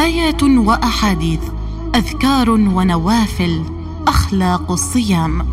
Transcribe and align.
آيات 0.00 0.42
وأحاديث 0.42 1.40
أذكار 1.94 2.50
ونوافل 2.50 3.62
أخلاق 4.06 4.70
الصيام 4.70 5.46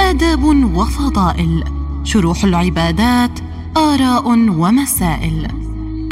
آداب 0.00 0.44
وفضائل 0.74 1.64
شروح 2.04 2.44
العبادات 2.44 3.30
آراء 3.76 4.28
ومسائل 4.28 5.48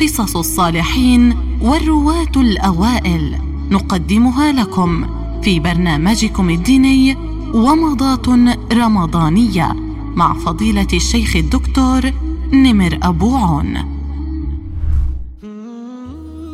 قصص 0.01 0.37
الصالحين 0.37 1.37
والرواة 1.61 2.33
الأوائل 2.37 3.39
نقدمها 3.71 4.53
لكم 4.53 5.07
في 5.43 5.61
برنامجكم 5.61 6.51
الديني 6.51 7.17
ومضات 7.55 8.29
رمضانية 8.73 9.77
مع 10.17 10.35
فضيلة 10.35 10.89
الشيخ 10.93 11.37
الدكتور 11.37 12.13
نمر 12.53 12.99
أبو 13.03 13.37
عون. 13.37 13.94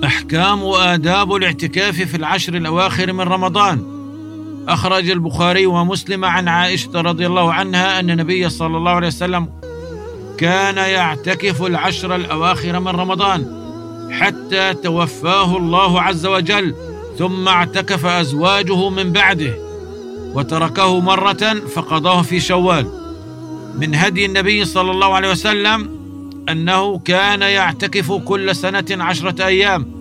أحكام 0.04 0.62
وآداب 0.62 1.34
الاعتكاف 1.34 1.94
في 1.94 2.16
العشر 2.16 2.54
الأواخر 2.54 3.12
من 3.12 3.20
رمضان. 3.20 4.00
أخرج 4.68 5.10
البخاري 5.10 5.66
ومسلم 5.66 6.24
عن 6.24 6.48
عائشة 6.48 7.00
رضي 7.00 7.26
الله 7.26 7.52
عنها 7.52 8.00
أن 8.00 8.10
النبي 8.10 8.48
صلى 8.48 8.76
الله 8.76 8.90
عليه 8.90 9.06
وسلم 9.06 9.48
كان 10.38 10.76
يعتكف 10.76 11.62
العشر 11.62 12.14
الأواخر 12.14 12.80
من 12.80 12.88
رمضان 12.88 13.60
حتى 14.10 14.74
توفاه 14.74 15.56
الله 15.56 16.00
عز 16.00 16.26
وجل 16.26 16.74
ثم 17.18 17.48
اعتكف 17.48 18.06
أزواجه 18.06 18.88
من 18.88 19.12
بعده 19.12 19.54
وتركه 20.34 21.00
مرة 21.00 21.54
فقضاه 21.74 22.22
في 22.22 22.40
شوال. 22.40 22.86
من 23.78 23.94
هدي 23.94 24.26
النبي 24.26 24.64
صلى 24.64 24.90
الله 24.90 25.14
عليه 25.14 25.30
وسلم 25.30 25.99
أنه 26.52 26.98
كان 26.98 27.42
يعتكف 27.42 28.12
كل 28.12 28.56
سنة 28.56 28.84
عشرة 28.90 29.46
أيام. 29.46 30.00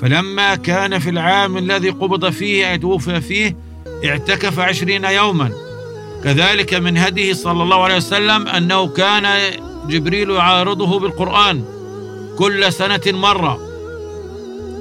فلما 0.00 0.54
كان 0.54 0.98
في 0.98 1.10
العام 1.10 1.56
الذي 1.56 1.90
قبض 1.90 2.30
فيه 2.30 2.70
أي 2.70 2.78
توفي 2.78 3.20
فيه 3.20 3.56
اعتكف 4.04 4.58
عشرين 4.58 5.04
يوما. 5.04 5.50
كذلك 6.24 6.74
من 6.74 6.98
هديه 6.98 7.32
صلى 7.32 7.62
الله 7.62 7.84
عليه 7.84 7.96
وسلم 7.96 8.48
أنه 8.48 8.88
كان 8.88 9.52
جبريل 9.88 10.30
يعارضه 10.30 10.98
بالقرآن 10.98 11.64
كل 12.38 12.72
سنة 12.72 13.00
مرة. 13.06 13.60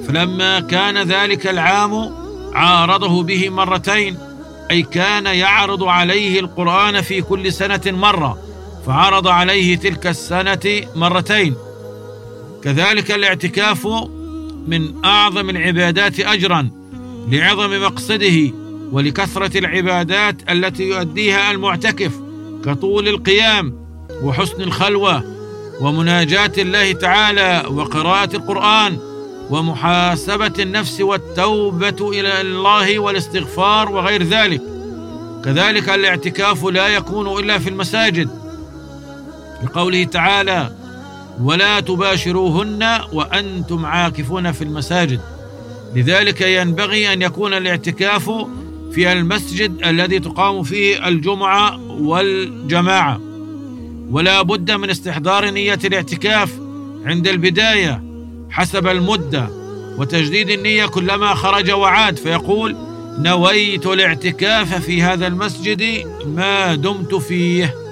فلما 0.08 0.59
كان 0.59 0.97
ذلك 0.97 1.47
العام 1.47 2.12
عارضه 2.53 3.23
به 3.23 3.50
مرتين 3.50 4.18
أي 4.72 4.81
كان 4.81 5.25
يعرض 5.25 5.84
عليه 5.84 6.40
القرآن 6.40 7.02
في 7.02 7.22
كل 7.22 7.53
سنة 7.53 7.81
مرة. 7.86 8.45
فعرض 8.86 9.28
عليه 9.28 9.75
تلك 9.78 10.08
السنة 10.08 10.81
مرتين. 10.95 11.55
كذلك 12.64 13.11
الاعتكاف 13.11 13.88
من 14.67 15.05
أعظم 15.05 15.50
العبادات 15.50 16.19
أجرا 16.19 16.69
لعظم 17.30 17.81
مقصده 17.81 18.52
ولكثرة 18.91 19.58
العبادات 19.58 20.52
التي 20.52 20.83
يؤديها 20.83 21.52
المعتكف 21.52 22.11
كطول 22.66 23.08
القيام 23.08 23.73
وحسن 24.23 24.61
الخلوة 24.61 25.23
ومناجاة 25.81 26.52
الله 26.58 26.91
تعالى 26.91 27.63
وقراءة 27.69 28.36
القرآن 28.36 28.97
ومحاسبة 29.50 30.53
النفس 30.59 31.02
والتوبة 31.02 32.09
إلى 32.09 32.41
الله 32.41 33.00
والاستغفار 33.00 33.91
وغير 33.91 34.23
ذلك. 34.23 34.61
كذلك 35.45 35.89
الاعتكاف 35.89 36.66
لا 36.66 36.88
يكون 36.88 37.39
إلا 37.39 37.59
في 37.59 37.69
المساجد 37.69 38.45
لقوله 39.64 40.03
تعالى 40.03 40.72
ولا 41.42 41.80
تباشروهن 41.80 43.00
وأنتم 43.14 43.86
عاكفون 43.86 44.52
في 44.52 44.64
المساجد. 44.64 45.20
لذلك 45.95 46.42
ينبغي 46.42 47.14
أن 47.14 47.22
يكون 47.22 47.53
الاعتكاف 47.53 48.31
في 48.92 49.12
المسجد 49.12 49.86
الذي 49.86 50.20
تقام 50.20 50.64
فيه 50.64 51.08
الجمعة 51.08 51.80
والجماعة. 52.02 53.22
ولا 54.09 54.41
بد 54.41 54.72
من 54.72 54.90
استحضار 54.90 55.50
نية 55.50 55.80
الاعتكاف 55.85 56.51
عند 57.06 57.28
البداية 57.28 58.03
حسب 58.50 58.88
المدة 58.88 59.50
وتجديد 59.97 60.50
النية 60.50 60.85
كلما 60.85 61.34
خرج 61.34 61.72
وعاد. 61.72 62.18
فيقول 62.18 62.75
نويت 63.19 63.85
الاعتكاف 63.85 64.85
في 64.85 65.01
هذا 65.01 65.28
المسجد 65.28 66.07
ما 66.25 66.75
دمت 66.75 67.16
فيه. 67.16 67.84